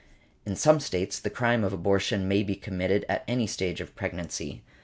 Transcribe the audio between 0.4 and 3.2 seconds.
In some States the crime of abortion may be committed